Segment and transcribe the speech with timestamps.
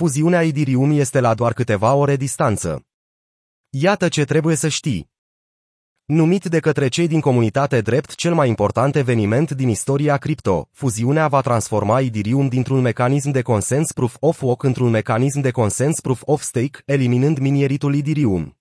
[0.00, 2.86] Fuziunea Idirium este la doar câteva ore distanță.
[3.70, 5.10] Iată ce trebuie să știi.
[6.04, 11.28] Numit de către cei din comunitate drept cel mai important eveniment din istoria cripto, fuziunea
[11.28, 16.22] va transforma Idirium dintr-un mecanism de consens proof of work într-un mecanism de consens proof
[16.24, 18.58] of stake, eliminând minieritul Idirium.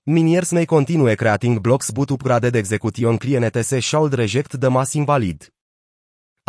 [0.06, 5.48] Miniers may continue creating blocks but upgraded execution clienetese shall reject the mass invalid.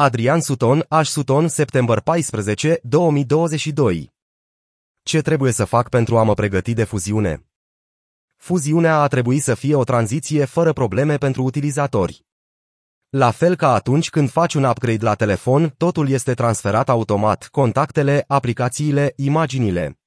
[0.02, 4.14] Adrian Sutton, Ash Sutton, september 14, 2022.
[5.04, 7.46] Ce trebuie să fac pentru a mă pregăti de fuziune?
[8.38, 12.26] Fuziunea a trebuit să fie o tranziție fără probleme pentru utilizatori.
[13.10, 18.24] La fel ca atunci când faci un upgrade la telefon, totul este transferat automat, contactele,
[18.28, 20.00] aplicațiile, imaginile.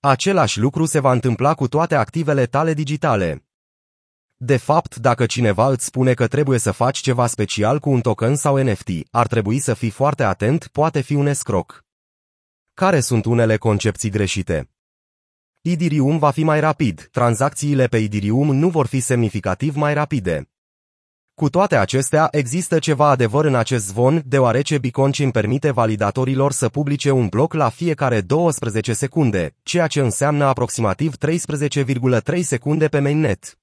[0.00, 3.45] Același lucru se va întâmpla cu toate activele tale digitale.
[4.38, 8.36] De fapt, dacă cineva îți spune că trebuie să faci ceva special cu un token
[8.36, 11.84] sau NFT, ar trebui să fii foarte atent, poate fi un escroc.
[12.74, 14.70] Care sunt unele concepții greșite?
[15.60, 20.50] Idirium va fi mai rapid, tranzacțiile pe Idirium nu vor fi semnificativ mai rapide.
[21.34, 27.10] Cu toate acestea, există ceva adevăr în acest zvon, deoarece Bitcoin permite validatorilor să publice
[27.10, 33.58] un bloc la fiecare 12 secunde, ceea ce înseamnă aproximativ 13,3 secunde pe mainnet.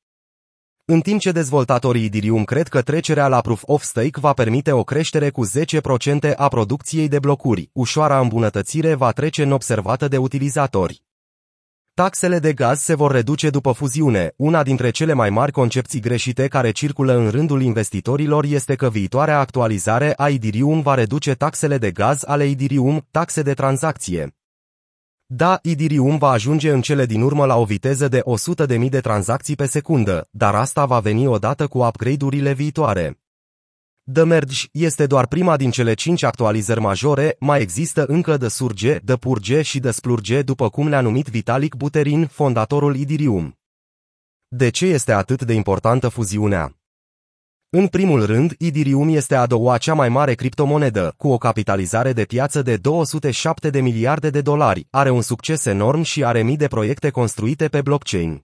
[0.85, 4.83] În timp ce dezvoltatorii Idirium cred că trecerea la Proof of Stake va permite o
[4.83, 11.03] creștere cu 10% a producției de blocuri, ușoara îmbunătățire va trece neobservată de utilizatori.
[11.93, 14.33] Taxele de gaz se vor reduce după fuziune.
[14.35, 19.39] Una dintre cele mai mari concepții greșite care circulă în rândul investitorilor este că viitoarea
[19.39, 24.35] actualizare a Idirium va reduce taxele de gaz ale Idirium, taxe de tranzacție.
[25.35, 28.21] Da, Idirium va ajunge în cele din urmă la o viteză de
[28.67, 33.19] 100.000 de tranzacții pe secundă, dar asta va veni odată cu upgrade-urile viitoare.
[34.13, 38.99] The Merge este doar prima din cele cinci actualizări majore, mai există încă The Surge,
[39.05, 43.57] The Purge și The Splurge după cum le-a numit Vitalik Buterin, fondatorul Idirium.
[44.47, 46.82] De ce este atât de importantă fuziunea?
[47.75, 52.23] În primul rând, Idirium este a doua cea mai mare criptomonedă, cu o capitalizare de
[52.23, 56.67] piață de 207 de miliarde de dolari, are un succes enorm și are mii de
[56.67, 58.43] proiecte construite pe blockchain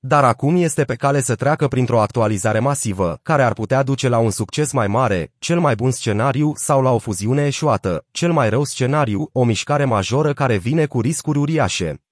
[0.00, 4.18] dar acum este pe cale să treacă printr-o actualizare masivă, care ar putea duce la
[4.18, 8.48] un succes mai mare, cel mai bun scenariu sau la o fuziune eșuată, cel mai
[8.48, 12.02] rău scenariu, o mișcare majoră care vine cu riscuri uriașe.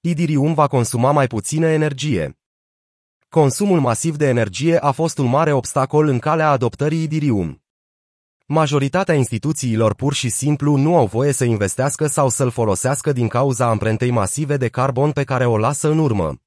[0.00, 2.38] Idirium va consuma mai puțină energie.
[3.34, 7.62] Consumul masiv de energie a fost un mare obstacol în calea adoptării Idirium.
[8.46, 13.66] Majoritatea instituțiilor pur și simplu nu au voie să investească sau să-l folosească din cauza
[13.66, 16.40] amprentei masive de carbon pe care o lasă în urmă.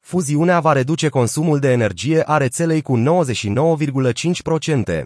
[0.00, 5.04] Fuziunea va reduce consumul de energie a rețelei cu 99,5%.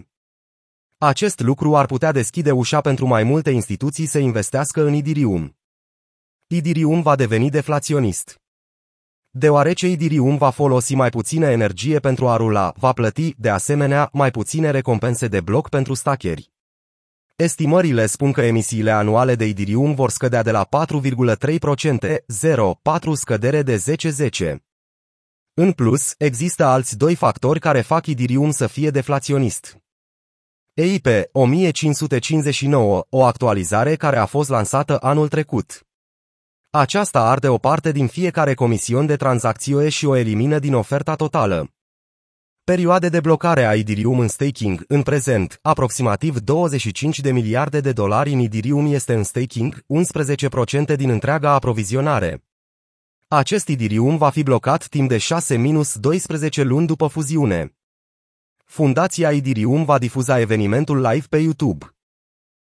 [0.97, 5.57] Acest lucru ar putea deschide ușa pentru mai multe instituții să investească în Idirium.
[6.47, 8.42] Idirium va deveni deflaționist.
[9.35, 14.31] Deoarece Idirium va folosi mai puțină energie pentru a rula, va plăti, de asemenea, mai
[14.31, 16.51] puține recompense de bloc pentru stacheri.
[17.35, 22.17] Estimările spun că emisiile anuale de Idirium vor scădea de la 4,3%,
[22.99, 23.83] 0,4 scădere de
[24.29, 24.55] 10-10.
[25.53, 29.77] În plus, există alți doi factori care fac Idirium să fie deflaționist.
[30.73, 35.87] EIP 1559, o actualizare care a fost lansată anul trecut.
[36.75, 41.73] Aceasta arde o parte din fiecare comision de tranzacție și o elimină din oferta totală.
[42.63, 44.85] Perioade de blocare a Ethereum în staking.
[44.87, 49.85] În prezent, aproximativ 25 de miliarde de dolari în Ethereum este în staking,
[50.93, 52.43] 11% din întreaga aprovizionare.
[53.27, 57.75] Acest Ethereum va fi blocat timp de 6-12 luni după fuziune.
[58.65, 61.95] Fundația Ethereum va difuza evenimentul live pe YouTube.